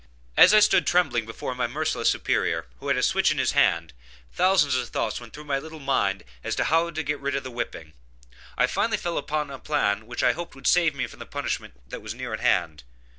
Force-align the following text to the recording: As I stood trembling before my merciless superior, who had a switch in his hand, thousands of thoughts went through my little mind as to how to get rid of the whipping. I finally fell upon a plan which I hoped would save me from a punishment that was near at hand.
As 0.35 0.51
I 0.51 0.61
stood 0.61 0.87
trembling 0.87 1.27
before 1.27 1.53
my 1.53 1.67
merciless 1.67 2.09
superior, 2.09 2.65
who 2.79 2.87
had 2.87 2.97
a 2.97 3.03
switch 3.03 3.29
in 3.29 3.37
his 3.37 3.51
hand, 3.51 3.93
thousands 4.33 4.73
of 4.73 4.89
thoughts 4.89 5.21
went 5.21 5.31
through 5.31 5.43
my 5.43 5.59
little 5.59 5.77
mind 5.79 6.23
as 6.43 6.55
to 6.55 6.63
how 6.63 6.89
to 6.89 7.03
get 7.03 7.19
rid 7.19 7.35
of 7.35 7.43
the 7.43 7.51
whipping. 7.51 7.93
I 8.57 8.65
finally 8.65 8.97
fell 8.97 9.19
upon 9.19 9.51
a 9.51 9.59
plan 9.59 10.07
which 10.07 10.23
I 10.23 10.31
hoped 10.31 10.55
would 10.55 10.65
save 10.65 10.95
me 10.95 11.05
from 11.05 11.21
a 11.21 11.27
punishment 11.27 11.79
that 11.87 12.01
was 12.01 12.15
near 12.15 12.33
at 12.33 12.39
hand. 12.39 12.83